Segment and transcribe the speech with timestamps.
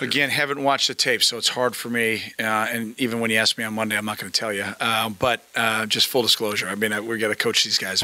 [0.00, 2.20] Again, haven't watched the tape, so it's hard for me.
[2.36, 4.64] Uh, and even when you ask me on Monday, I'm not going to tell you.
[4.80, 8.02] Uh, but uh, just full disclosure, I mean, I, we got to coach these guys.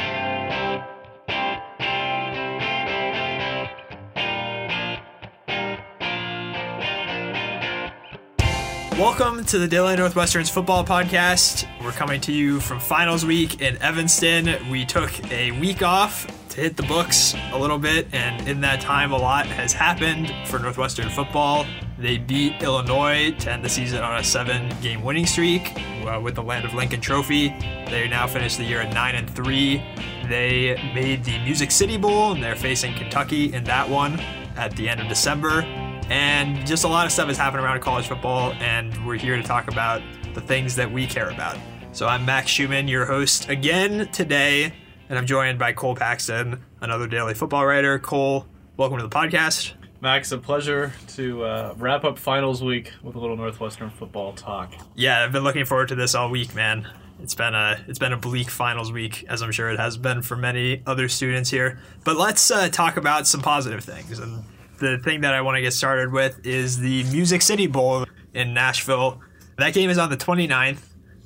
[8.97, 11.67] Welcome to the Daily Northwestern's football podcast.
[11.83, 14.71] We're coming to you from finals week in Evanston.
[14.71, 18.81] We took a week off to hit the books a little bit, and in that
[18.81, 21.65] time, a lot has happened for Northwestern football.
[21.97, 25.73] They beat Illinois to end the season on a seven game winning streak
[26.07, 27.49] uh, with the Land of Lincoln trophy.
[27.89, 29.83] They now finished the year at 9 and 3.
[30.29, 34.19] They made the Music City Bowl, and they're facing Kentucky in that one
[34.57, 35.63] at the end of December.
[36.11, 39.43] And just a lot of stuff is happening around college football, and we're here to
[39.43, 40.03] talk about
[40.35, 41.57] the things that we care about.
[41.93, 44.73] So I'm Max Schuman, your host again today,
[45.11, 47.99] and I'm joined by Cole Paxton, another daily football writer.
[47.99, 48.47] Cole,
[48.77, 49.73] welcome to the podcast.
[50.01, 54.73] Max, a pleasure to uh, wrap up finals week with a little Northwestern football talk.
[54.95, 56.87] Yeah, I've been looking forward to this all week, man.
[57.21, 60.23] It's been a it's been a bleak finals week, as I'm sure it has been
[60.23, 61.81] for many other students here.
[62.05, 64.45] But let's uh, talk about some positive things and
[64.79, 68.55] the thing that I want to get started with is the Music City Bowl in
[68.55, 69.21] Nashville.
[69.59, 70.81] That game is on the 29th.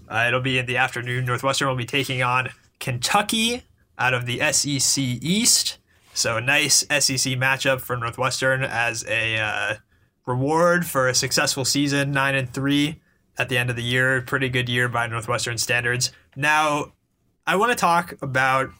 [0.09, 1.27] Uh, it'll be in the afternoon.
[1.27, 2.48] Northwestern will be taking on
[2.81, 3.63] Kentucky
[3.98, 5.78] out of the SEC East.
[6.12, 9.75] So a nice SEC matchup for Northwestern as a uh,
[10.27, 13.01] reward for a successful season, nine and three
[13.36, 14.23] at the end of the year.
[14.23, 16.12] Pretty good year by Northwestern standards.
[16.36, 16.92] Now,
[17.47, 18.70] I want to talk about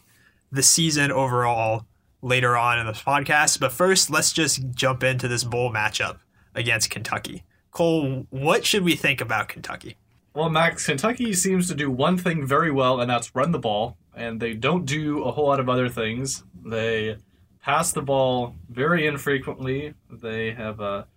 [0.51, 1.85] the season overall
[2.21, 3.59] later on in this podcast.
[3.59, 6.19] But first, let's just jump into this bowl matchup
[6.55, 7.43] against Kentucky.
[7.71, 9.97] Cole, what should we think about Kentucky?
[10.33, 13.97] Well, Max, Kentucky seems to do one thing very well, and that's run the ball.
[14.15, 16.43] And they don't do a whole lot of other things.
[16.63, 17.17] They
[17.61, 19.93] pass the ball very infrequently.
[20.09, 21.07] They have a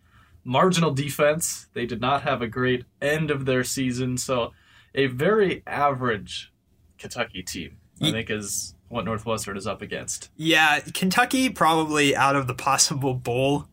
[0.45, 1.69] marginal defense.
[1.75, 4.19] They did not have a great end of their season.
[4.19, 4.53] So,
[4.95, 6.53] a very average
[6.99, 10.31] Kentucky team, I think, is what Northwestern is up against.
[10.37, 13.69] Yeah, Kentucky probably out of the possible bowl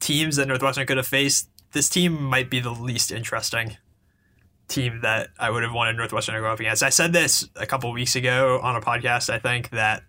[0.00, 3.76] teams that Northwestern could have faced, this team might be the least interesting
[4.68, 6.82] team that I would have wanted Northwestern to go up against.
[6.82, 10.02] I said this a couple weeks ago on a podcast, I think, that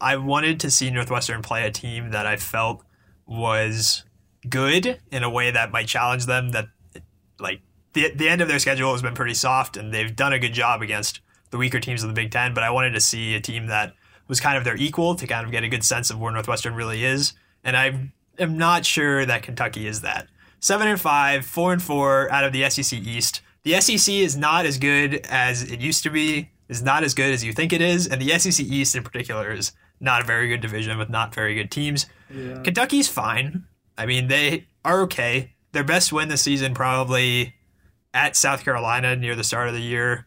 [0.00, 2.84] I wanted to see Northwestern play a team that I felt
[3.26, 4.04] was
[4.48, 6.66] good in a way that might challenge them that
[7.40, 7.62] like
[7.94, 10.52] the the end of their schedule has been pretty soft and they've done a good
[10.52, 11.20] job against
[11.50, 13.94] the weaker teams of the Big Ten, but I wanted to see a team that
[14.26, 16.74] was kind of their equal to kind of get a good sense of where Northwestern
[16.74, 17.32] really is.
[17.62, 20.26] And I am not sure that Kentucky is that.
[20.60, 23.42] Seven and five, four and four out of the SEC East.
[23.64, 26.50] The SEC is not as good as it used to be.
[26.66, 29.52] Is not as good as you think it is, and the SEC East in particular
[29.52, 32.06] is not a very good division with not very good teams.
[32.34, 32.62] Yeah.
[32.62, 33.64] Kentucky's fine.
[33.98, 35.52] I mean, they are okay.
[35.72, 37.54] Their best win this season probably
[38.14, 40.26] at South Carolina near the start of the year.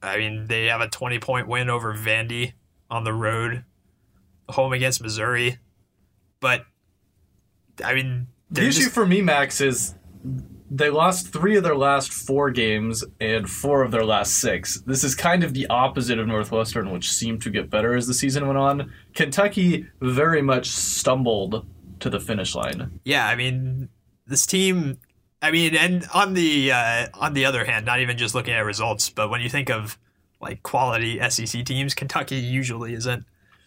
[0.00, 2.52] I mean, they have a 20 point win over Vandy
[2.88, 3.64] on the road,
[4.48, 5.58] home against Missouri.
[6.38, 6.66] But
[7.84, 8.94] I mean, the issue just...
[8.94, 9.94] for me, Max, is
[10.76, 14.80] they lost three of their last four games and four of their last six.
[14.80, 18.14] This is kind of the opposite of Northwestern, which seemed to get better as the
[18.14, 18.92] season went on.
[19.14, 21.64] Kentucky very much stumbled
[22.00, 22.98] to the finish line.
[23.04, 23.88] Yeah, I mean,
[24.26, 24.98] this team.
[25.40, 28.64] I mean, and on the uh, on the other hand, not even just looking at
[28.64, 29.96] results, but when you think of
[30.40, 33.24] like quality SEC teams, Kentucky usually isn't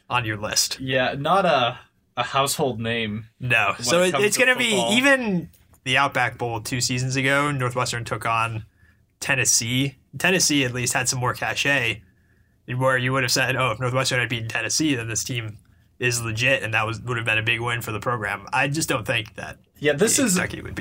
[0.10, 0.80] on your list.
[0.82, 1.80] Yeah, not a
[2.18, 3.28] a household name.
[3.40, 5.50] No, so it, it's going to be even
[5.88, 7.50] the Outback Bowl two seasons ago.
[7.50, 8.66] Northwestern took on
[9.20, 9.96] Tennessee.
[10.18, 12.02] Tennessee at least had some more cachet,
[12.76, 15.58] where you would have said, "Oh, if Northwestern had beaten Tennessee, then this team
[15.98, 18.68] is legit, and that was would have been a big win for the program." I
[18.68, 19.58] just don't think that.
[19.80, 20.40] Yeah, this is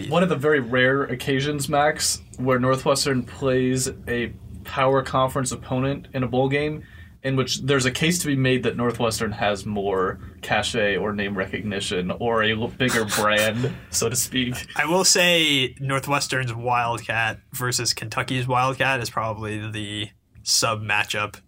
[0.09, 4.33] one of the very rare occasions, Max, where Northwestern plays a
[4.65, 6.83] power conference opponent in a bowl game
[7.27, 11.37] in which there's a case to be made that Northwestern has more cachet or name
[11.37, 14.55] recognition or a bigger brand, so to speak.
[14.77, 20.11] I will say Northwestern's Wildcat versus Kentucky's Wildcat is probably the
[20.45, 21.41] sub matchup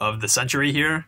[0.00, 1.06] of the century here.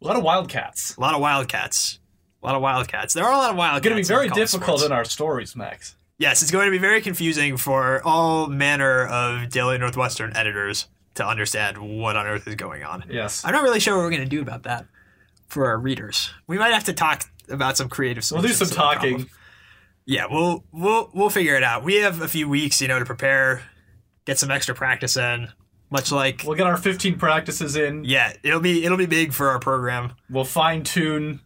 [0.00, 0.96] A lot of Wildcats.
[0.96, 1.98] A lot of Wildcats.
[2.40, 3.14] A lot of Wildcats.
[3.14, 3.78] There are a lot of Wildcats.
[3.78, 4.84] It's going to be very difficult sports.
[4.84, 5.96] in our stories, Max.
[6.18, 10.86] Yes, it's going to be very confusing for all manner of Daily Northwestern editors
[11.18, 13.04] to understand what on earth is going on.
[13.08, 13.44] Yes.
[13.44, 14.86] I'm not really sure what we're going to do about that
[15.48, 16.30] for our readers.
[16.46, 18.58] We might have to talk about some creative solutions.
[18.58, 19.30] We'll do some talking.
[20.06, 21.84] Yeah, we'll we'll we'll figure it out.
[21.84, 23.62] We have a few weeks, you know, to prepare,
[24.24, 25.48] get some extra practice in.
[25.90, 28.04] Much like we'll get our 15 practices in.
[28.04, 30.12] Yeah, it'll be it'll be big for our program.
[30.30, 31.40] We'll fine tune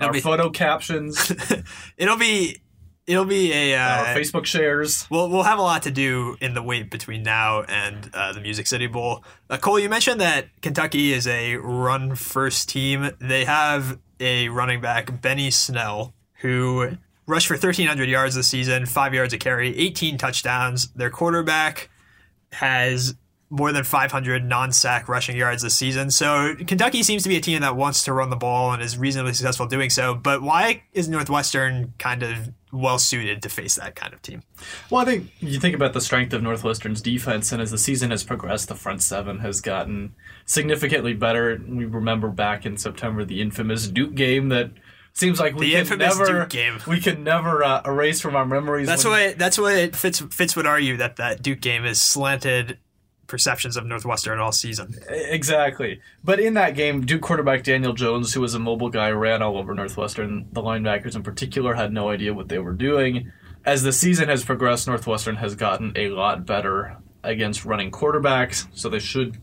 [0.00, 1.32] our be, photo captions.
[1.96, 2.61] it'll be
[3.06, 5.06] it'll be a uh, Our Facebook shares.
[5.10, 8.40] We'll, we'll have a lot to do in the wait between now and uh, the
[8.40, 9.24] Music City Bowl.
[9.50, 13.10] Uh, Cole, you mentioned that Kentucky is a run first team.
[13.20, 16.96] They have a running back, Benny Snell, who
[17.26, 20.88] rushed for 1,300 yards this season, five yards a carry, 18 touchdowns.
[20.92, 21.90] Their quarterback
[22.52, 23.14] has
[23.50, 26.10] more than 500 non-sack rushing yards this season.
[26.10, 28.96] So Kentucky seems to be a team that wants to run the ball and is
[28.96, 30.14] reasonably successful doing so.
[30.14, 34.42] But why is Northwestern kind of well suited to face that kind of team?
[34.90, 38.10] Well, I think you think about the strength of Northwestern's defense, and as the season
[38.10, 40.14] has progressed, the front seven has gotten
[40.46, 41.60] significantly better.
[41.68, 44.70] We remember back in September the infamous Duke game that
[45.12, 46.48] seems like we The can never
[46.86, 48.86] we can never uh, erase from our memories.
[48.86, 52.78] That's why that's why Fitz Fitz would argue that that Duke game is slanted
[53.32, 54.94] perceptions of Northwestern all season.
[55.08, 56.02] Exactly.
[56.22, 59.56] But in that game, Duke quarterback Daniel Jones, who was a mobile guy, ran all
[59.56, 60.48] over Northwestern.
[60.52, 63.32] The linebackers in particular had no idea what they were doing.
[63.64, 68.90] As the season has progressed, Northwestern has gotten a lot better against running quarterbacks, so
[68.90, 69.38] they should.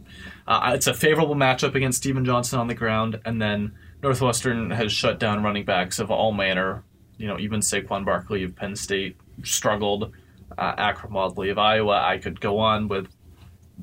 [0.47, 3.71] Uh, it's a favorable matchup against Stephen Johnson on the ground, and then
[4.03, 6.83] Northwestern has shut down running backs of all manner.
[7.18, 10.13] You know, even Saquon Barkley of Penn State struggled.
[10.56, 12.01] Uh, Akrum Wadley of Iowa.
[12.03, 13.07] I could go on with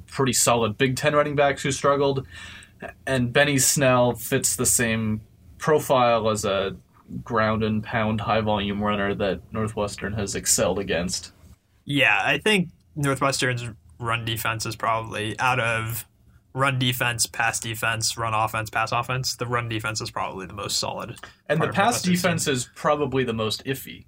[0.07, 2.27] pretty solid Big Ten running backs who struggled.
[3.07, 5.23] And Benny Snell fits the same
[5.59, 6.77] profile as a
[7.23, 11.33] ground and pound high volume runner that Northwestern has excelled against.
[11.85, 13.65] Yeah, I think Northwestern's
[13.99, 16.07] run defense is probably out of
[16.53, 19.37] run defense, pass defense, run offense, pass offense.
[19.37, 21.17] The run defense is probably the most solid.
[21.49, 22.55] And the pass defense team.
[22.55, 24.07] is probably the most iffy.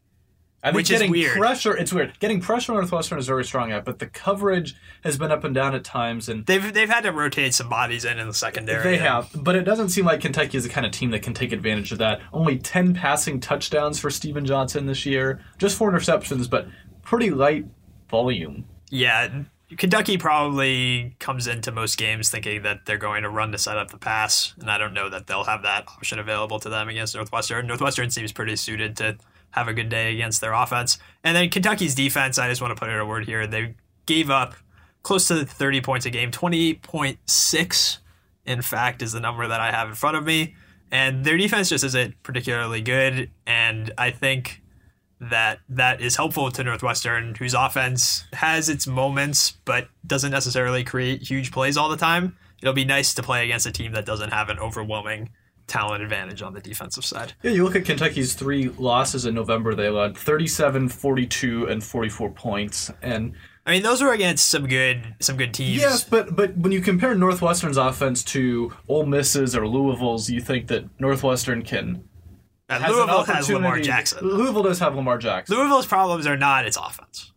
[0.62, 1.38] I think Which is getting weird.
[1.38, 2.19] pressure, it's weird.
[2.19, 4.75] Getting pressure on Northwestern is very strong at, but the coverage
[5.05, 8.05] has been up and down at times, and They've they've had to rotate some bodies
[8.05, 8.82] in in the secondary.
[8.82, 11.22] They and- have, but it doesn't seem like Kentucky is the kind of team that
[11.22, 12.20] can take advantage of that.
[12.32, 16.66] Only 10 passing touchdowns for Stephen Johnson this year, just four interceptions, but
[17.02, 17.66] pretty light
[18.10, 18.64] volume.
[18.90, 19.43] Yeah,
[19.76, 23.90] Kentucky probably comes into most games thinking that they're going to run to set up
[23.90, 27.14] the pass, and I don't know that they'll have that option available to them against
[27.14, 27.66] Northwestern.
[27.66, 29.19] Northwestern seems pretty suited to
[29.50, 30.98] have a good day against their offense.
[31.24, 33.46] And then Kentucky's defense, I just want to put in a word here.
[33.46, 33.74] They
[34.06, 34.54] gave up
[35.02, 37.98] close to 30 points a game, 28.6
[38.48, 40.54] in fact is the number that I have in front of me.
[40.90, 44.62] And their defense just isn't particularly good, and I think
[45.20, 51.22] that that is helpful to Northwestern, whose offense has its moments but doesn't necessarily create
[51.22, 52.36] huge plays all the time.
[52.62, 55.30] It'll be nice to play against a team that doesn't have an overwhelming
[55.69, 57.35] talent advantage on the defensive side.
[57.43, 62.31] Yeah, you look at Kentucky's three losses in November, they allowed 37, 42, and 44
[62.31, 62.91] points.
[63.03, 63.35] And
[63.65, 65.76] I mean, those were against some good some good teams.
[65.76, 70.69] yes, but but when you compare Northwestern's offense to Ole Miss's or Louisville's, you think
[70.69, 72.03] that Northwestern can.
[72.70, 74.26] And has Louisville has Lamar Jackson.
[74.26, 75.56] Louisville does have Lamar Jackson.
[75.56, 77.32] Louisville's problems are not its offense.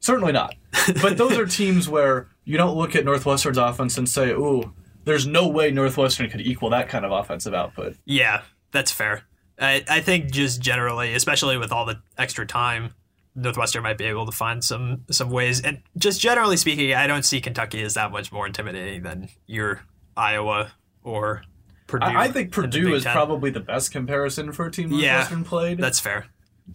[0.00, 0.54] Certainly not.
[1.00, 4.72] But those are teams where you don't look at Northwestern's offense and say, "Ooh,
[5.04, 9.24] there's no way Northwestern could equal that kind of offensive output." Yeah, that's fair.
[9.58, 12.94] I, I think just generally, especially with all the extra time,
[13.34, 15.60] Northwestern might be able to find some some ways.
[15.60, 19.82] And just generally speaking, I don't see Kentucky as that much more intimidating than your
[20.16, 20.72] Iowa
[21.02, 21.42] or
[21.86, 22.06] Purdue.
[22.06, 23.12] I, I think Purdue is Ten.
[23.12, 25.78] probably the best comparison for a team Yeah, Northwestern played.
[25.78, 26.26] That's fair.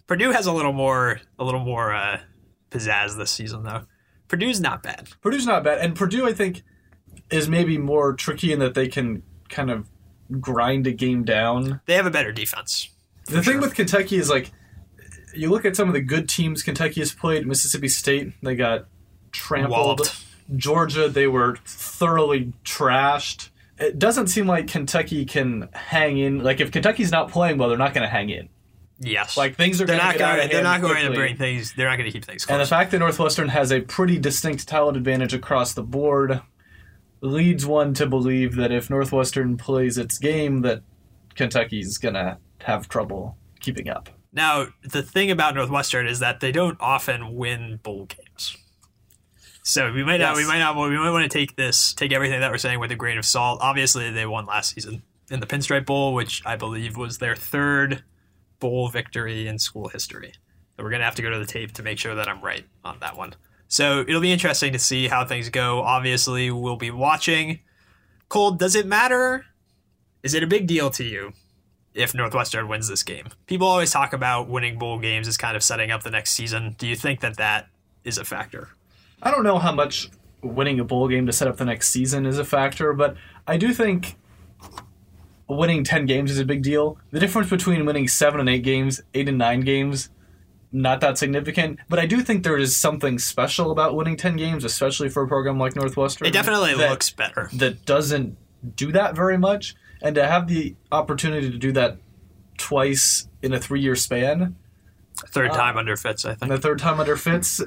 [0.06, 2.20] Purdue has a little more a little more uh,
[2.72, 3.84] pizzazz this season, though.
[4.28, 5.10] Purdue's not bad.
[5.22, 6.64] Purdue's not bad, and Purdue I think
[7.30, 9.88] is maybe more tricky in that they can kind of
[10.40, 11.82] grind a game down.
[11.86, 12.90] They have a better defense.
[13.26, 14.52] the thing with Kentucky is like
[15.34, 17.46] you look at some of the good teams Kentucky has played.
[17.46, 18.88] Mississippi State, they got
[19.32, 19.72] trampled.
[19.72, 20.24] Walloped.
[20.56, 23.50] Georgia, they were thoroughly trashed.
[23.80, 26.44] It doesn't seem like Kentucky can hang in.
[26.44, 28.50] Like if Kentucky's not playing well, they're not going to hang in.
[29.00, 30.50] Yes, Like things are they're going not going.
[30.50, 31.74] They're not going to bring things.
[31.74, 34.68] They're not going to keep things And the fact that Northwestern has a pretty distinct
[34.68, 36.42] talent advantage across the board
[37.22, 40.82] leads one to believe that if Northwestern plays its game, that
[41.36, 44.10] Kentucky's gonna have trouble keeping up.
[44.34, 48.58] Now, the thing about Northwestern is that they don't often win bowl games.
[49.64, 52.40] So we might not, we might not, we might want to take this, take everything
[52.40, 53.60] that we're saying with a grain of salt.
[53.62, 58.04] Obviously, they won last season in the Pinstripe Bowl, which I believe was their third
[58.60, 60.34] bowl victory in school history.
[60.76, 62.66] So we're gonna have to go to the tape to make sure that I'm right
[62.86, 63.34] on that one.
[63.68, 65.82] So it'll be interesting to see how things go.
[65.82, 67.60] Obviously, we'll be watching.
[68.30, 69.46] Cole, does it matter?
[70.24, 71.34] Is it a big deal to you
[71.98, 73.28] if Northwestern wins this game.
[73.48, 76.76] People always talk about winning bowl games as kind of setting up the next season.
[76.78, 77.68] Do you think that that
[78.04, 78.70] is a factor?
[79.22, 80.10] I don't know how much
[80.44, 83.58] winning a bowl game to set up the next season is a factor, but I
[83.58, 84.16] do think
[85.50, 87.00] winning 10 games is a big deal.
[87.12, 90.10] The difference between winning 7 and 8 games, 8 and 9 games,
[90.72, 91.80] not that significant.
[91.90, 95.28] But I do think there is something special about winning 10 games, especially for a
[95.28, 96.28] program like Northwestern.
[96.28, 97.50] It definitely that- looks better.
[97.54, 98.38] that doesn't
[98.76, 101.98] do that very much, and to have the opportunity to do that
[102.58, 104.56] twice in a three-year span,
[105.30, 106.52] Third uh, time under Fitz, I think.
[106.52, 107.62] the third time under Fitz,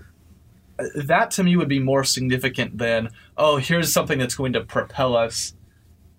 [0.94, 5.16] that to me would be more significant than oh, here's something that's going to propel
[5.16, 5.54] us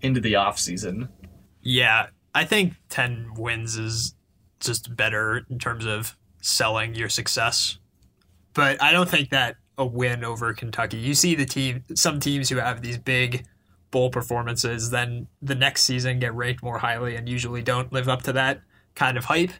[0.00, 1.08] into the off season.
[1.62, 4.14] Yeah, I think 10 wins is
[4.60, 7.78] just better in terms of selling your success.
[8.52, 10.98] But I don't think that a win over Kentucky.
[10.98, 13.46] You see the team some teams who have these big
[13.90, 18.22] bowl performances then the next season get ranked more highly and usually don't live up
[18.22, 18.60] to that
[18.94, 19.50] kind of hype.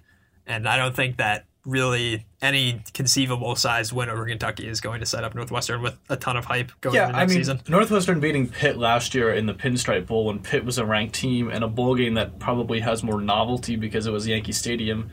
[0.46, 5.06] And I don't think that really any conceivable size win over Kentucky is going to
[5.06, 7.60] set up Northwestern with a ton of hype going Yeah, into I mean, season.
[7.68, 11.48] Northwestern beating Pitt last year in the Pinstripe Bowl when Pitt was a ranked team
[11.48, 15.10] and a bowl game that probably has more novelty because it was Yankee Stadium.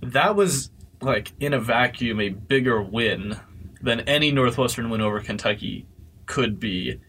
[0.00, 0.70] That was
[1.02, 3.36] like in a vacuum a bigger win
[3.80, 5.86] than any Northwestern win over Kentucky
[6.26, 7.00] could be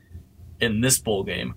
[0.60, 1.56] in this bowl game.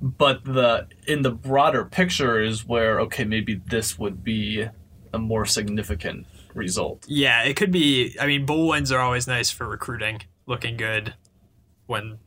[0.00, 4.66] But the in the broader picture is where okay maybe this would be
[5.12, 7.04] a more significant result.
[7.08, 8.16] Yeah, it could be.
[8.20, 11.14] I mean, bowl wins are always nice for recruiting, looking good
[11.86, 12.18] when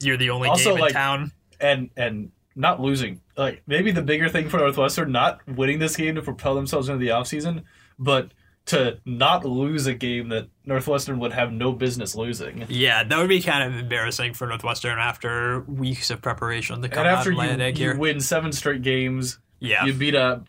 [0.00, 1.32] you're the only Also, game in like- town.
[1.60, 3.20] and and not losing.
[3.36, 6.98] Like maybe the bigger thing for Northwestern not winning this game to propel themselves into
[6.98, 7.62] the offseason,
[7.98, 8.32] but
[8.66, 12.64] to not lose a game that Northwestern would have no business losing.
[12.68, 17.00] Yeah, that would be kind of embarrassing for Northwestern after weeks of preparation to come
[17.00, 20.14] And out after and you, an egg you win seven straight games, yeah, you beat
[20.14, 20.42] a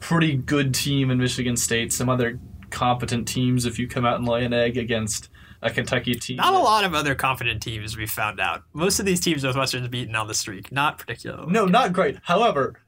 [0.00, 2.40] pretty good team in Michigan State, some other
[2.70, 5.28] competent teams if you come out and lay an egg against
[5.62, 6.36] a Kentucky team.
[6.36, 8.62] not a lot of other confident teams we found out.
[8.72, 11.52] Most of these teams Northwestern's beaten on the streak, not particularly.
[11.52, 12.16] No, not great.
[12.22, 12.80] However,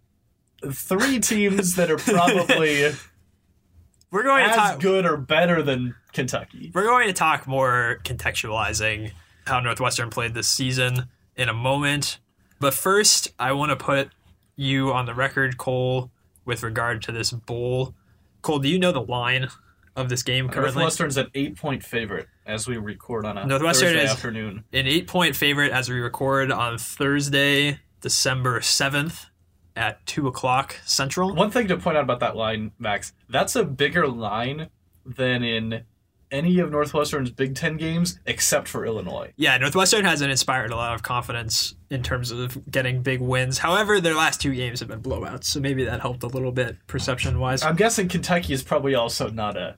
[0.73, 2.93] three teams that are probably
[4.13, 4.81] we're going to as talk.
[4.81, 6.71] good or better than Kentucky.
[6.75, 9.13] We're going to talk more contextualizing
[9.47, 12.19] how Northwestern played this season in a moment.
[12.61, 14.11] But first, I want to put
[14.55, 16.11] you on the record, Cole,
[16.45, 17.95] with regard to this bowl.
[18.43, 19.49] Cole, do you know the line
[19.97, 20.75] of this game currently?
[20.83, 24.65] Northwestern's an eight-point favorite as we record on a Northwestern Thursday is- afternoon.
[24.73, 29.27] An eight point favorite as we record on Thursday, December 7th
[29.77, 31.35] at 2 o'clock Central.
[31.35, 34.69] One thing to point out about that line, Max, that's a bigger line
[35.05, 35.85] than in
[36.33, 39.33] any of Northwestern's Big Ten games except for Illinois.
[39.37, 43.59] Yeah, Northwestern hasn't inspired a lot of confidence in terms of getting big wins.
[43.59, 46.77] However, their last two games have been blowouts, so maybe that helped a little bit
[46.87, 47.63] perception wise.
[47.63, 49.77] I'm guessing Kentucky is probably also not a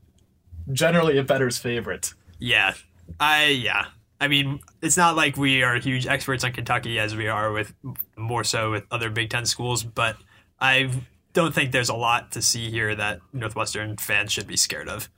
[0.73, 2.15] generally a bettor's favorite.
[2.39, 2.75] Yeah,
[3.19, 3.87] I yeah.
[4.21, 7.75] I mean, it's not like we are huge experts on Kentucky as we are with
[8.17, 10.17] more so with other Big Ten schools, but
[10.61, 10.91] I
[11.33, 15.09] don't think there's a lot to see here that Northwestern fans should be scared of.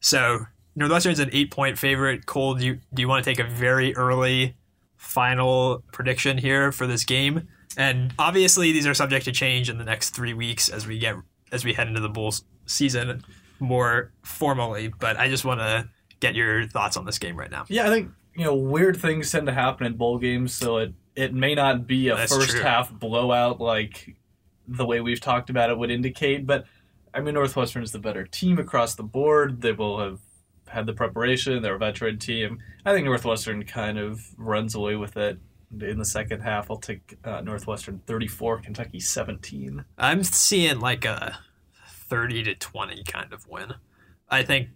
[0.00, 2.26] So Northwestern's an eight point favorite.
[2.26, 4.56] Cole, do you do you want to take a very early
[4.96, 7.48] final prediction here for this game?
[7.76, 11.16] And obviously, these are subject to change in the next three weeks as we get
[11.50, 13.22] as we head into the Bulls season
[13.60, 14.88] more formally.
[14.88, 15.88] But I just want to
[16.20, 17.64] get your thoughts on this game right now.
[17.68, 20.92] Yeah, I think you know weird things tend to happen in bowl games, so it
[21.14, 22.62] it may not be a That's first true.
[22.62, 24.16] half blowout like
[24.68, 26.46] the way we've talked about it would indicate.
[26.46, 26.64] But
[27.14, 29.60] I mean, Northwestern's the better team across the board.
[29.60, 30.20] They will have
[30.68, 31.60] had the preparation.
[31.62, 32.58] They're a veteran team.
[32.86, 35.38] I think Northwestern kind of runs away with it
[35.80, 36.70] in the second half.
[36.70, 39.84] I'll take uh, Northwestern 34, Kentucky 17.
[39.98, 41.38] I'm seeing like a
[42.08, 43.74] 30 to 20 kind of win.
[44.30, 44.68] I think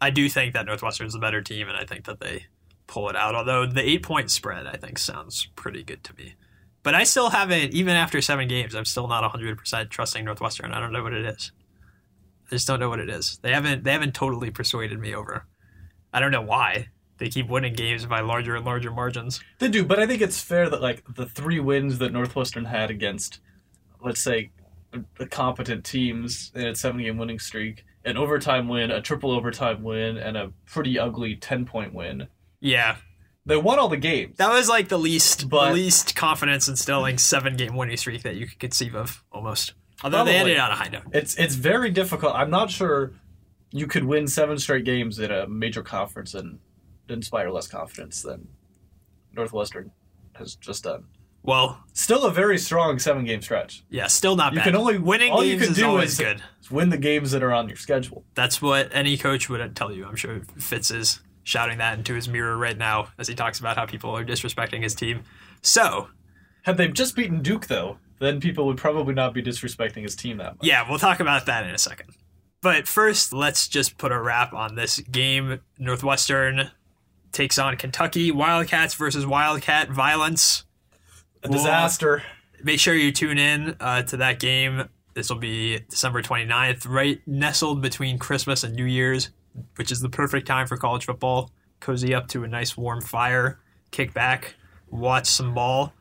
[0.00, 2.46] I do think that Northwestern's the better team, and I think that they
[2.90, 3.34] pull it out.
[3.34, 6.34] Although the eight point spread, I think, sounds pretty good to me.
[6.82, 10.72] But I still haven't, even after seven games, I'm still not 100% trusting Northwestern.
[10.72, 11.52] I don't know what it is.
[12.46, 13.38] I just don't know what it is.
[13.42, 15.46] They haven't they haven't totally persuaded me over.
[16.12, 16.88] I don't know why.
[17.18, 19.40] They keep winning games by larger and larger margins.
[19.58, 22.90] They do, but I think it's fair that like the three wins that Northwestern had
[22.90, 23.40] against,
[24.02, 24.50] let's say,
[25.16, 30.16] the competent teams in its seven-game winning streak, an overtime win, a triple overtime win,
[30.16, 32.26] and a pretty ugly ten-point win.
[32.60, 32.96] Yeah,
[33.46, 34.36] They won all the games.
[34.36, 38.46] That was like the least But- least confidence instilling seven game winning streak that you
[38.46, 39.72] could conceive of almost.
[40.04, 41.04] Although they ended on a high note.
[41.12, 42.34] It's it's very difficult.
[42.34, 43.12] I'm not sure
[43.72, 46.58] you could win seven straight games in a major conference and
[47.08, 48.48] inspire less confidence than
[49.32, 49.90] Northwestern
[50.34, 51.04] has just done.
[51.42, 53.82] Well, Still a very strong seven-game stretch.
[53.88, 54.64] yeah, still not You bad.
[54.66, 56.42] can only winning all you can do is good.
[56.70, 58.24] win the games that are on your schedule.
[58.34, 60.04] That's what any coach would tell you.
[60.04, 63.76] I'm sure Fitz is shouting that into his mirror right now as he talks about
[63.76, 65.22] how people are disrespecting his team.
[65.62, 66.08] So,
[66.62, 70.36] Had they just beaten Duke, though, then people would probably not be disrespecting his team
[70.38, 70.66] that much.
[70.66, 72.10] yeah, we'll talk about that in a second.
[72.62, 75.60] But first, let's just put a wrap on this game.
[75.78, 76.70] Northwestern
[77.32, 78.30] takes on Kentucky.
[78.30, 80.64] Wildcats versus Wildcat violence.
[81.42, 82.22] A disaster.
[82.62, 84.88] Make sure you tune in uh, to that game.
[85.14, 89.30] This will be December 29th, right nestled between Christmas and New Year's,
[89.76, 91.50] which is the perfect time for college football.
[91.80, 93.58] Cozy up to a nice warm fire,
[93.90, 94.54] kick back,
[94.90, 95.92] watch some ball.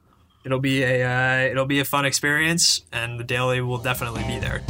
[0.46, 4.40] It'll be a uh, it'll be a fun experience, and the daily will definitely be
[4.40, 4.62] there.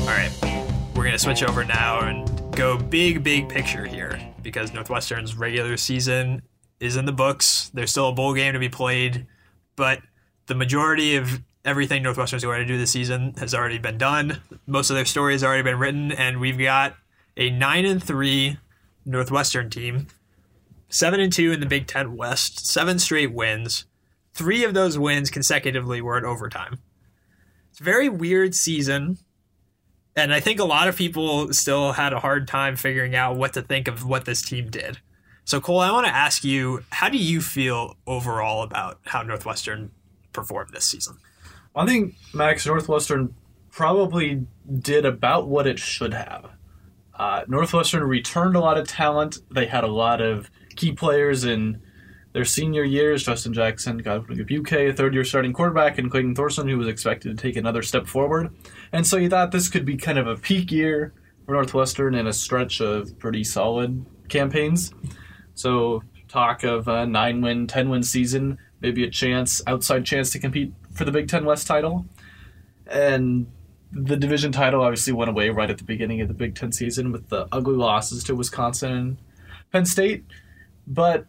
[0.00, 0.30] All right,
[0.94, 6.42] we're gonna switch over now and go big, big picture here because Northwestern's regular season
[6.80, 7.70] is in the books.
[7.74, 9.26] There's still a bowl game to be played,
[9.76, 10.00] but
[10.46, 14.40] the majority of everything Northwestern's going to do this season has already been done.
[14.66, 16.94] Most of their story has already been written, and we've got
[17.36, 18.58] a nine and three
[19.04, 20.08] Northwestern team,
[20.88, 23.86] seven and two in the Big Ten West, seven straight wins.
[24.34, 26.78] Three of those wins consecutively were in overtime.
[27.70, 29.18] It's a very weird season.
[30.16, 33.52] And I think a lot of people still had a hard time figuring out what
[33.54, 34.98] to think of what this team did.
[35.44, 39.90] So, Cole, I want to ask you how do you feel overall about how Northwestern
[40.34, 41.16] performed this season?
[41.74, 43.34] I think Max Northwestern
[43.70, 44.46] probably
[44.80, 46.50] did about what it should have.
[47.18, 49.38] Uh, Northwestern returned a lot of talent.
[49.50, 51.80] They had a lot of key players in
[52.32, 56.68] their senior years Justin Jackson, Godwin Igwebuike, a third year starting quarterback, and Clayton Thorson,
[56.68, 58.54] who was expected to take another step forward.
[58.92, 61.14] And so you thought this could be kind of a peak year
[61.46, 64.92] for Northwestern and a stretch of pretty solid campaigns.
[65.54, 70.38] So talk of a nine win, ten win season, maybe a chance, outside chance to
[70.38, 72.04] compete for the Big Ten West title.
[72.86, 73.46] And
[73.90, 77.10] the division title obviously went away right at the beginning of the Big Ten season
[77.10, 79.16] with the ugly losses to Wisconsin and
[79.72, 80.26] Penn State.
[80.86, 81.24] But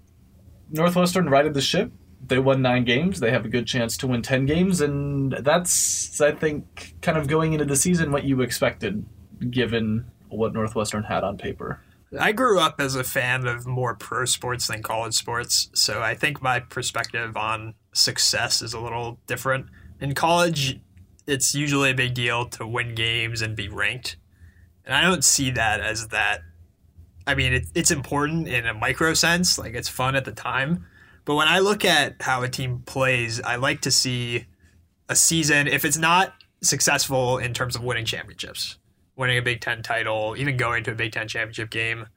[0.70, 1.94] Northwestern righted the ship.
[2.28, 3.22] They won nine games.
[3.22, 4.82] They have a good chance to win 10 games.
[4.82, 9.06] And that's, I think, kind of going into the season what you expected,
[9.50, 11.85] given what Northwestern had on paper.
[12.20, 16.16] I grew up as a fan of more pro sports than college sports, so I
[16.16, 19.68] think my perspective on success is a little different.
[20.00, 20.80] In college,
[21.28, 24.18] it's usually a big deal to win games and be ranked.
[24.86, 26.42] And I don't see that as that.
[27.26, 30.86] I mean, it, it's important in a micro sense, like it's fun at the time.
[31.26, 34.46] But when I look at how a team plays, I like to see
[35.10, 38.78] a season, if it's not successful in terms of winning championships,
[39.16, 42.08] winning a Big Ten title, even going to a Big Ten championship game,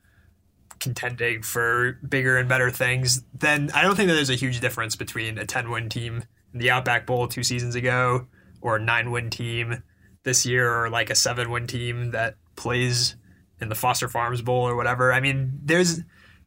[0.81, 4.97] contending for bigger and better things, then I don't think that there's a huge difference
[4.97, 8.27] between a 10 win team in the Outback Bowl two seasons ago
[8.61, 9.83] or a nine win team
[10.25, 13.17] this year or like a seven win team that plays
[13.61, 15.13] in the Foster Farms Bowl or whatever.
[15.13, 16.01] I mean, there's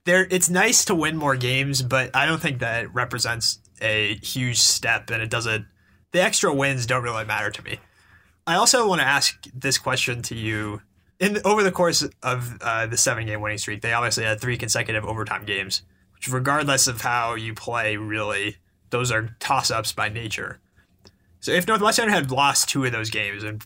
[0.05, 4.59] there it's nice to win more games, but I don't think that represents a huge
[4.59, 5.65] step and it doesn't
[6.11, 7.79] the extra wins don't really matter to me.
[8.47, 10.81] I also want to ask this question to you.
[11.19, 14.57] In over the course of uh, the seven game winning streak, they obviously had three
[14.57, 15.83] consecutive overtime games,
[16.15, 18.57] which, regardless of how you play, really,
[18.89, 20.59] those are toss ups by nature.
[21.39, 23.63] So if Northwestern had lost two of those games and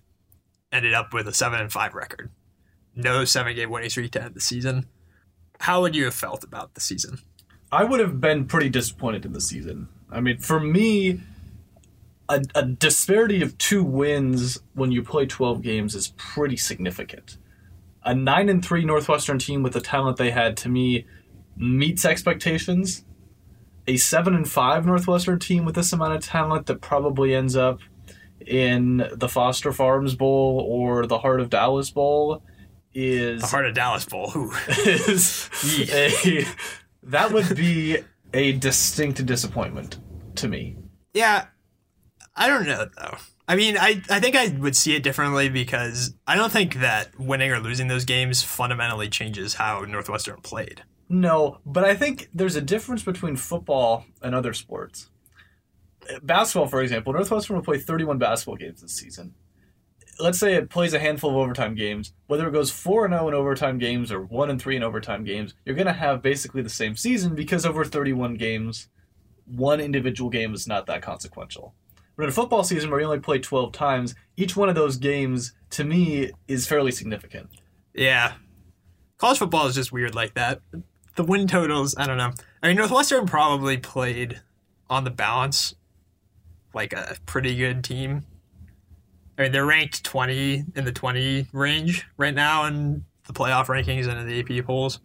[0.71, 2.29] ended up with a seven and five record,
[2.93, 4.87] no seven game winning streak to end the season,
[5.59, 7.19] how would you have felt about the season?
[7.71, 9.87] I would have been pretty disappointed in the season.
[10.11, 11.21] I mean, for me,
[12.29, 17.37] a, a, disparity of two wins when you play 12 games is pretty significant.
[18.03, 21.05] A 9 and 3 Northwestern team with the talent they had to me
[21.57, 23.03] meets expectations.
[23.87, 27.79] A 7 and 5 Northwestern team with this amount of talent that probably ends up
[28.45, 32.43] in the Foster Farms Bowl or the Heart of Dallas Bowl
[32.93, 34.31] is the Heart of Dallas Bowl.
[34.35, 34.51] Ooh.
[34.85, 35.49] is
[35.91, 36.45] a,
[37.03, 37.97] that would be
[38.33, 39.99] a distinct disappointment
[40.35, 40.77] to me.
[41.13, 41.45] Yeah,
[42.35, 43.17] I don't know though.
[43.47, 47.19] I mean, I, I think I would see it differently because I don't think that
[47.19, 50.83] winning or losing those games fundamentally changes how Northwestern played.
[51.07, 55.09] No, but I think there's a difference between football and other sports.
[56.23, 59.35] Basketball, for example, Northwestern will play 31 basketball games this season.
[60.19, 62.13] Let's say it plays a handful of overtime games.
[62.27, 65.53] Whether it goes 4 0 in overtime games or 1 and 3 in overtime games,
[65.65, 68.87] you're going to have basically the same season because over 31 games,
[69.45, 71.75] one individual game is not that consequential.
[72.15, 74.97] But in a football season where you only play 12 times, each one of those
[74.97, 77.49] games, to me, is fairly significant.
[77.93, 78.33] Yeah.
[79.17, 80.61] College football is just weird like that.
[81.15, 82.31] The win totals, I don't know.
[82.61, 84.41] I mean, Northwestern probably played
[84.89, 85.75] on the balance
[86.73, 88.25] like a pretty good team.
[89.37, 94.07] I mean, they're ranked 20 in the 20 range right now in the playoff rankings
[94.07, 94.99] and in the AP polls.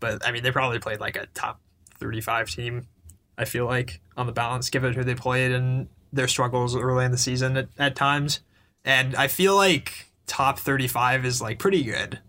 [0.00, 1.60] But, I mean, they probably played like a top
[1.98, 2.86] 35 team
[3.38, 7.10] I feel like on the balance, given who they played and their struggles early in
[7.10, 8.40] the season at, at times.
[8.84, 12.20] And I feel like top 35 is like pretty good.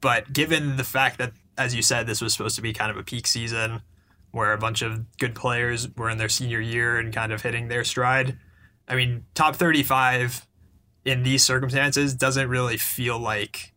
[0.00, 2.96] But given the fact that, as you said, this was supposed to be kind of
[2.96, 3.82] a peak season
[4.32, 7.68] where a bunch of good players were in their senior year and kind of hitting
[7.68, 8.38] their stride,
[8.88, 10.46] I mean, top 35
[11.04, 13.72] in these circumstances doesn't really feel like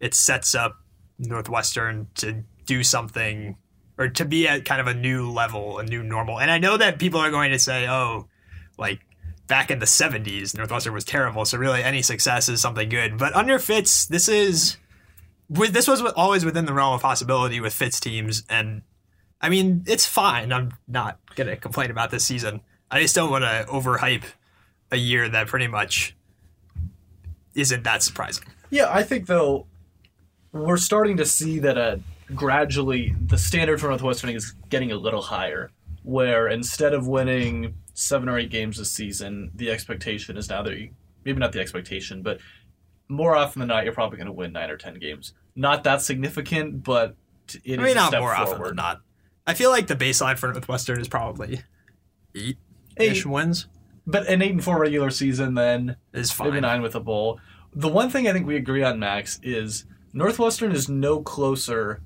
[0.00, 0.78] it sets up
[1.18, 3.56] Northwestern to do something
[3.96, 6.38] or to be at kind of a new level, a new normal.
[6.38, 8.28] And I know that people are going to say, oh,
[8.78, 9.00] like
[9.46, 11.44] back in the 70s, Northwestern was terrible.
[11.44, 13.18] So really, any success is something good.
[13.18, 14.76] But under Fitz, this is
[15.50, 18.44] this was always within the realm of possibility with Fitz teams.
[18.48, 18.82] And
[19.40, 20.52] I mean, it's fine.
[20.52, 22.60] I'm not gonna complain about this season.
[22.90, 24.24] I just don't want to overhype
[24.90, 26.16] a year that pretty much
[27.54, 28.44] isn't that surprising.
[28.70, 29.66] Yeah, I think though
[30.52, 31.96] we're starting to see that uh,
[32.34, 35.70] gradually the standard for Northwestern is getting a little higher.
[36.04, 40.76] Where instead of winning seven or eight games this season, the expectation is now that
[40.78, 40.90] you,
[41.24, 42.40] maybe not the expectation, but
[43.08, 45.32] more often than not, you're probably going to win nine or ten games.
[45.56, 47.16] Not that significant, but
[47.64, 48.68] it I is mean, a not step more often forward.
[48.70, 49.00] than not.
[49.46, 51.62] I feel like the baseline for Northwestern is probably
[52.34, 52.58] eight
[52.96, 53.26] ish Eight.
[53.26, 53.66] wins.
[54.06, 56.48] But an eight and four regular season, then Is fine.
[56.50, 57.40] maybe nine with a bowl.
[57.74, 59.84] The one thing I think we agree on, Max, is
[60.14, 62.00] Northwestern is no closer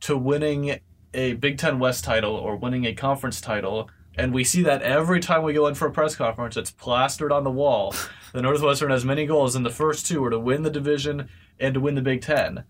[0.00, 0.80] to winning
[1.14, 3.88] a Big Ten West title or winning a conference title.
[4.16, 7.32] And we see that every time we go in for a press conference, it's plastered
[7.32, 7.94] on the wall.
[8.32, 11.72] The Northwestern has many goals, and the first two are to win the division and
[11.72, 12.64] to win the Big Ten.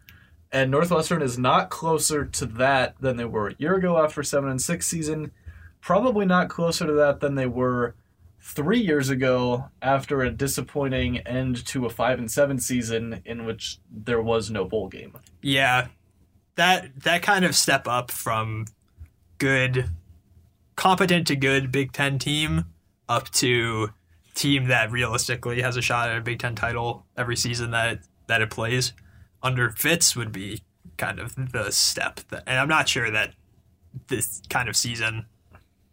[0.53, 4.49] And Northwestern is not closer to that than they were a year ago after seven
[4.49, 5.33] and six season.
[5.81, 7.97] Probably not closer to that than they were
[8.41, 13.79] three years ago after a disappointing end to a five and seven season in which
[13.91, 15.19] there was no bowl game.
[15.43, 15.89] Yeah,
[16.55, 18.67] that that kind of step up from
[19.39, 19.91] good,
[20.77, 22.67] competent to good Big Ten team
[23.09, 23.91] up to
[24.35, 28.43] team that realistically has a shot at a Big Ten title every season that that
[28.43, 28.93] it plays
[29.43, 30.63] under Fitz would be
[30.97, 32.21] kind of the step.
[32.31, 33.35] That, and I'm not sure that
[34.09, 35.27] this kind of season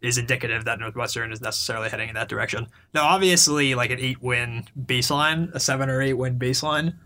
[0.02, 2.68] is indicative that Northwestern is necessarily heading in that direction.
[2.94, 6.98] Now, obviously, like an eight win baseline, a seven or eight win baseline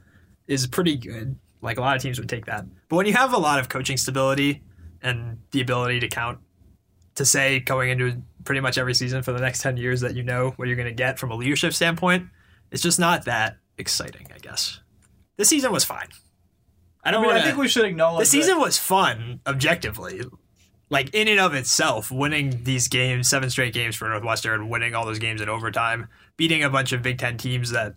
[0.48, 1.38] is pretty good.
[1.62, 2.66] Like a lot of teams would take that.
[2.90, 4.64] But when you have a lot of coaching stability
[5.02, 6.40] and the ability to count
[7.18, 10.24] to say going into pretty much every season for the next 10 years that you
[10.24, 12.28] know what you're going to get from a leadership standpoint,
[12.72, 14.80] it's just not that exciting, I guess.
[15.36, 16.08] This season was fine.
[17.04, 20.22] I I don't mean, want I think we should acknowledge the season was fun objectively
[20.90, 25.06] like in and of itself winning these games seven straight games for northwestern winning all
[25.06, 27.96] those games in overtime beating a bunch of big ten teams that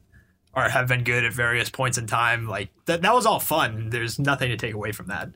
[0.54, 3.90] are have been good at various points in time like that, that was all fun
[3.90, 5.30] there's nothing to take away from that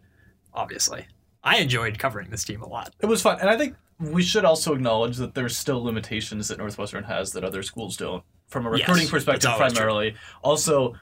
[0.52, 1.06] obviously
[1.44, 4.44] i enjoyed covering this team a lot It was fun, and I think we should
[4.44, 8.70] also acknowledge that there's still limitations that Northwestern has that other schools don't, from a
[8.70, 9.76] recruiting that's perspective, always true.
[9.82, 10.16] primarily.
[10.42, 10.94] Also,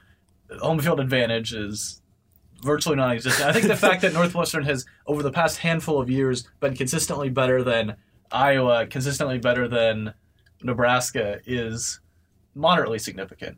[0.61, 2.03] home field advantage is
[2.63, 3.49] virtually non-existent.
[3.49, 7.31] I think the fact that Northwestern has, over the past handful of years, been consistently
[7.31, 7.97] better than
[8.31, 10.13] Iowa, consistently better than
[10.63, 11.99] Nebraska, is
[12.55, 13.57] moderately significant.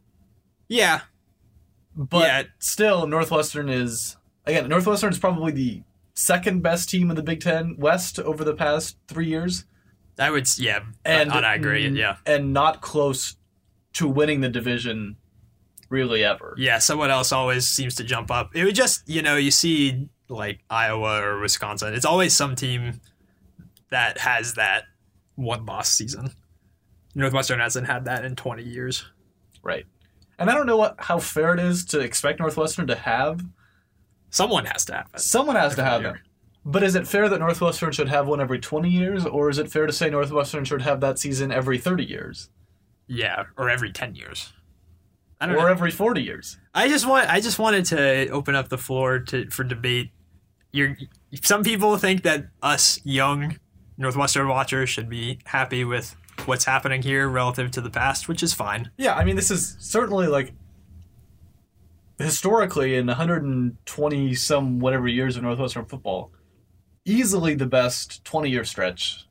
[0.69, 1.01] yeah
[1.97, 2.43] But Yeah.
[2.61, 4.17] still, Northwestern is
[4.47, 4.69] again.
[4.69, 5.83] Northwestern is probably the
[6.15, 9.65] second best team in the Big Ten West over the past three years,
[10.19, 13.37] i would yeah and and i agree mm, yeah and not close
[13.95, 15.17] to winning the division,
[15.89, 16.55] really ever.
[16.59, 18.51] Yeah, someone else always seems to jump up.
[18.55, 21.95] It would just, you know, you see like Iowa or Wisconsin.
[21.95, 23.01] It's always some team
[23.91, 24.85] that has that
[25.37, 26.33] one loss season.
[27.15, 29.05] Northwestern hasn't had that in 20 years.
[29.63, 29.87] Right.
[30.39, 33.41] And I don't know what how fair it is to expect Northwestern to have.
[34.35, 35.21] Someone has to have it.
[35.21, 36.11] Someone has to have Yeah.
[36.15, 36.17] it.
[36.65, 39.71] But is it fair that Northwestern should have one every 20 years, or is it
[39.71, 42.49] fair to say Northwestern should have that season every 30 years,
[43.07, 44.53] Yeah, or every 10 years.
[45.41, 45.67] I don't or know.
[45.67, 46.59] every 40 years?
[46.75, 50.11] I just want I just wanted to open up the floor to for debate.
[50.73, 50.97] You're
[51.43, 53.59] some people think that us young
[53.99, 56.17] Northwestern watchers should be happy with
[56.47, 58.91] what's happening here relative to the past, which is fine.
[58.97, 60.53] Yeah, I mean, this is certainly like
[62.19, 66.33] historically in 120 some whatever years of Northwestern football,
[67.05, 69.27] easily the best 20 year stretch,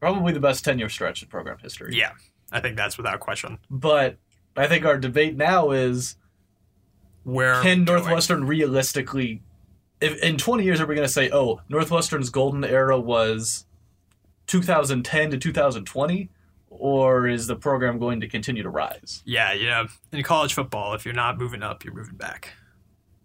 [0.00, 1.96] probably the best 10 year stretch in program history.
[1.96, 2.12] Yeah,
[2.52, 3.58] I think that's without question.
[3.70, 4.18] But
[4.56, 6.16] I think our debate now is
[7.24, 8.02] Where can we're going.
[8.02, 9.42] Northwestern realistically,
[10.00, 13.66] if in 20 years are we going to say, oh, Northwestern's golden era was
[14.46, 16.30] 2010 to 2020,
[16.78, 19.22] or is the program going to continue to rise?
[19.24, 22.52] Yeah, you know, in college football, if you're not moving up, you're moving back.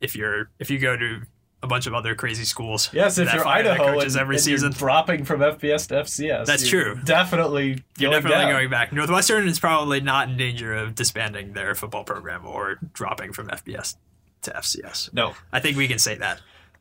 [0.01, 1.21] If you're if you go to
[1.61, 2.89] a bunch of other crazy schools.
[2.93, 6.67] Yes, if you're Idaho and, every and you're season, dropping from FBS to FCS, That's
[6.67, 6.97] true.
[7.03, 8.51] Definitely, you're definitely down.
[8.51, 8.93] going back.
[8.93, 13.95] Northwestern is probably not in danger of disbanding their football program or dropping from FBS
[14.43, 15.13] to FCS.
[15.13, 16.39] No, I think we can say that.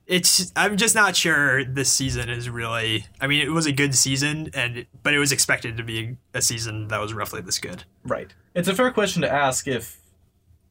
[0.08, 0.50] It's.
[0.56, 3.06] I'm just not sure this season is really.
[3.20, 6.40] I mean, it was a good season, and but it was expected to be a
[6.40, 7.84] season that was roughly this good.
[8.04, 8.34] right.
[8.54, 10.00] It's a fair question to ask if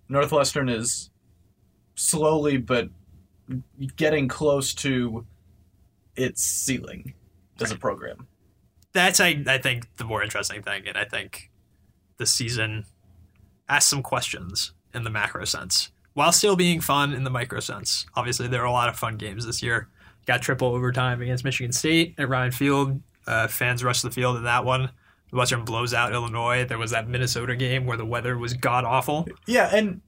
[0.10, 1.12] Northwestern is
[1.95, 2.89] slowly but
[3.95, 5.26] getting close to
[6.15, 7.13] its ceiling
[7.62, 8.28] as a program.
[8.91, 9.43] That's I.
[9.45, 11.52] I think the more interesting thing, and I think
[12.17, 12.86] the season
[13.69, 18.08] asks some questions in the macro sense while still being fun in the micro sense.
[18.15, 19.88] Obviously, there are a lot of fun games this year.
[20.25, 23.01] Got triple overtime against Michigan State at Ryan Field.
[23.27, 24.89] Uh, fans rushed the field in that one.
[25.32, 26.65] Western blows out Illinois.
[26.65, 29.27] There was that Minnesota game where the weather was god awful.
[29.45, 30.01] Yeah, and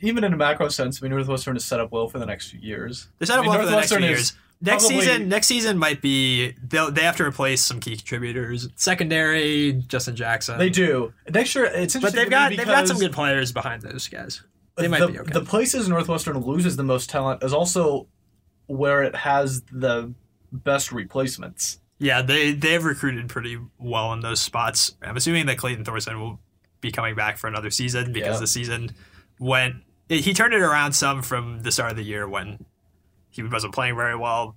[0.00, 2.48] even in a macro sense, I mean, Northwestern is set up well for the next
[2.48, 3.08] few years.
[3.18, 4.32] They're set up I mean, well for the next few years.
[4.62, 8.68] Next probably- season, next season might be they'll they have to replace some key contributors.
[8.76, 10.56] Secondary, Justin Jackson.
[10.56, 11.12] They do.
[11.28, 12.00] Next year, it's interesting.
[12.00, 14.42] but they've got they've got some good players behind those guys.
[14.76, 15.32] They might the, be okay.
[15.32, 18.08] The places Northwestern loses the most talent is also
[18.66, 20.12] where it has the
[20.50, 21.80] best replacements.
[21.98, 24.96] Yeah, they they've recruited pretty well in those spots.
[25.02, 26.40] I'm assuming that Clayton Thorson will
[26.80, 28.40] be coming back for another season because Yeah.
[28.40, 28.90] the season
[29.38, 29.76] went
[30.08, 32.64] he turned it around some from the start of the year when
[33.30, 34.54] he wasn't playing very well,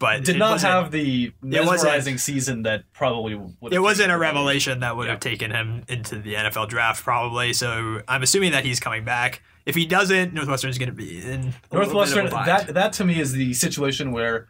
[0.00, 3.72] but Did not have the mesmerizing season that probably would.
[3.72, 7.52] It wasn't a revelation that would have taken him into the NFL draft, probably.
[7.52, 9.42] So I'm assuming that he's coming back.
[9.66, 12.30] If he doesn't, Northwestern's going to be in a little bit of a Northwestern.
[12.30, 14.48] That that to me is the situation where.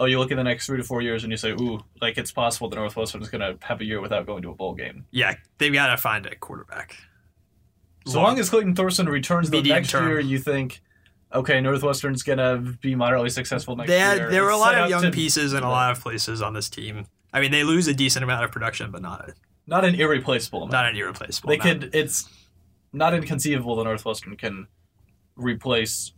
[0.00, 2.16] Oh, you look at the next three to four years and you say, "Ooh, like
[2.18, 4.74] it's possible that Northwestern is going to have a year without going to a bowl
[4.74, 6.96] game." yeah, they've got to find a quarterback.
[8.06, 10.08] So long as Clayton Thorson returns the next term.
[10.08, 10.80] year, you think,
[11.32, 14.30] okay, Northwestern's going to be moderately successful next They had, year.
[14.30, 16.68] there were a lot of young to- pieces in a lot of places on this
[16.68, 17.06] team.
[17.32, 19.32] I mean, they lose a decent amount of production, but not
[19.66, 20.72] Not an irreplaceable amount.
[20.72, 21.48] not an irreplaceable.
[21.50, 21.80] they amount.
[21.82, 21.94] could.
[21.94, 22.28] It's
[22.92, 24.66] not inconceivable that Northwestern can
[25.36, 26.12] replace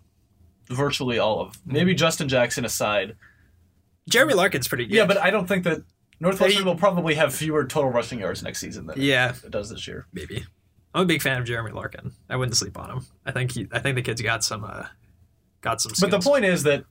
[0.69, 1.53] virtually all of.
[1.55, 1.73] Mm-hmm.
[1.73, 3.17] Maybe Justin Jackson aside.
[4.09, 4.95] Jeremy Larkin's pretty good.
[4.95, 5.83] Yeah, but I don't think that
[6.21, 9.69] Northwestern They- will probably have fewer total rushing yards next season than yeah, it does
[9.71, 10.07] this year.
[10.13, 10.45] maybe.
[10.95, 12.13] I'm a big fan of Jeremy Larkin.
[12.29, 13.07] I wouldn't sleep on him.
[13.25, 13.69] I think he.
[13.73, 14.65] I think the kid's got some.
[14.65, 14.87] Uh,
[15.61, 15.93] got some.
[16.01, 16.85] But the point is that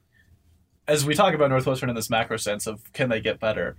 [0.88, 3.76] as we talk about Northwestern in this macro sense of can they get better,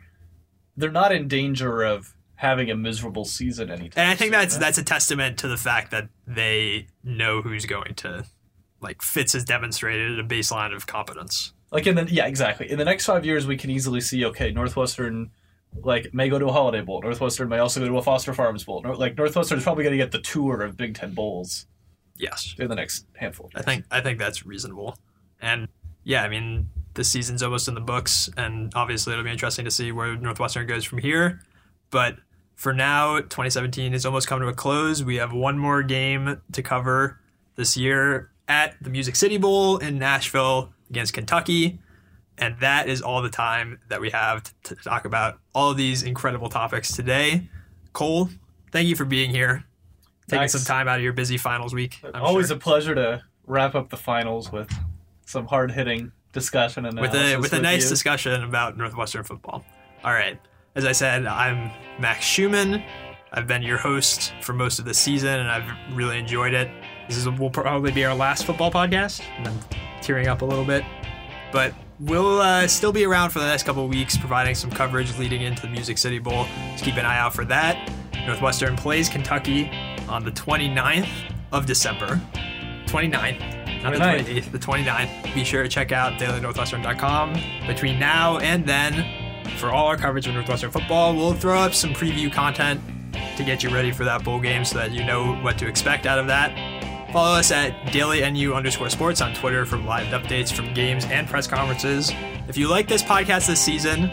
[0.77, 4.03] they're not in danger of having a miserable season anytime.
[4.03, 4.41] And I think soon.
[4.41, 8.25] that's that's a testament to the fact that they know who's going to,
[8.81, 11.53] like Fitz has demonstrated a baseline of competence.
[11.73, 14.51] like in the yeah exactly in the next five years we can easily see okay
[14.51, 15.31] Northwestern
[15.83, 17.01] like may go to a Holiday Bowl.
[17.01, 18.83] Northwestern may also go to a Foster Farms Bowl.
[18.83, 21.67] Nor- Like Northwestern's probably going to get the tour of Big Ten bowls
[22.19, 23.47] Yes, in the next handful.
[23.55, 24.99] Of I think I think that's reasonable.
[25.41, 25.69] And
[26.05, 29.71] yeah, I mean the season's almost in the books, and obviously it'll be interesting to
[29.71, 31.41] see where Northwestern goes from here.
[31.91, 32.17] But
[32.57, 35.03] for now, 2017 is almost come to a close.
[35.03, 37.21] We have one more game to cover
[37.55, 41.79] this year at the Music City Bowl in Nashville against Kentucky.
[42.41, 45.77] And that is all the time that we have to, to talk about all of
[45.77, 47.49] these incredible topics today.
[47.93, 48.31] Cole,
[48.73, 49.65] thank you for being here,
[50.27, 50.53] taking Max.
[50.53, 52.01] some time out of your busy finals week.
[52.15, 52.57] I'm Always sure.
[52.57, 54.73] a pleasure to wrap up the finals with
[55.27, 57.91] some hard hitting discussion and with a with a nice you.
[57.91, 59.65] discussion about Northwestern football.
[60.03, 60.41] All right,
[60.77, 62.83] as I said, I'm Max Schuman.
[63.33, 66.71] I've been your host for most of the season, and I've really enjoyed it.
[67.07, 69.59] This is will probably be our last football podcast, and I'm
[70.01, 70.85] tearing up a little bit,
[71.53, 75.43] but we'll uh, still be around for the next couple weeks, providing some coverage leading
[75.43, 76.47] into the Music City Bowl.
[76.73, 77.93] Just keep an eye out for that.
[78.27, 79.71] Northwestern plays Kentucky
[80.09, 81.09] on the 29th
[81.53, 82.21] of December.
[82.87, 85.35] 29th, not the 28th, the 29th.
[85.35, 87.35] Be sure to check out dailynorthwestern.com.
[87.67, 91.93] Between now and then, for all our coverage of Northwestern football, we'll throw up some
[91.93, 92.81] preview content
[93.37, 96.07] to get you ready for that bowl game so that you know what to expect
[96.07, 96.51] out of that.
[97.13, 101.49] Follow us at dailynu underscore sports on Twitter for live updates from games and press
[101.49, 102.13] conferences.
[102.47, 104.11] If you like this podcast this season,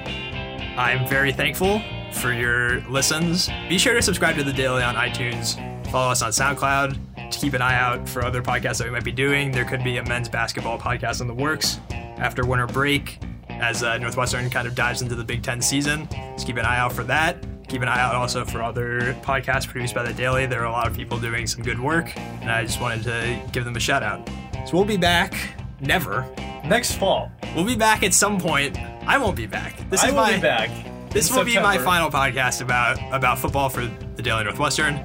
[0.78, 1.80] I'm very thankful
[2.12, 3.50] for your listens.
[3.70, 5.56] Be sure to subscribe to the Daily on iTunes.
[5.92, 9.04] Follow us on SoundCloud to keep an eye out for other podcasts that we might
[9.04, 9.52] be doing.
[9.52, 14.00] There could be a men's basketball podcast in the works after winter break as uh,
[14.00, 16.08] Northwestern kind of dives into the Big Ten season.
[16.34, 17.38] Just keep an eye out for that.
[17.68, 20.46] Keep an eye out also for other podcasts produced by the Daily.
[20.46, 23.42] There are a lot of people doing some good work, and I just wanted to
[23.52, 24.28] give them a shout out.
[24.66, 25.34] So we'll be back.
[25.82, 26.26] Never.
[26.66, 27.32] next fall.
[27.56, 28.78] We'll be back at some point.
[29.06, 29.78] I won't be back.
[29.90, 30.70] This I is will my be back.
[31.12, 35.00] this in will be my final podcast about about football for the Daily Northwestern.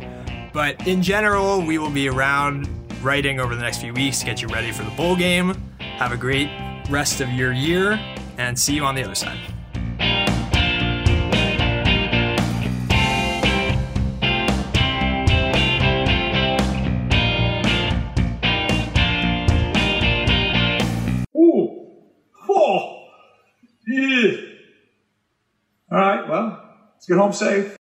[0.53, 2.69] But in general, we will be around
[3.03, 5.55] writing over the next few weeks to get you ready for the bowl game.
[5.79, 6.49] Have a great
[6.91, 7.93] rest of your year
[8.39, 9.39] and see you on the other side.
[25.91, 26.29] All right.
[26.29, 26.61] Well,
[26.95, 27.71] let's get home safe.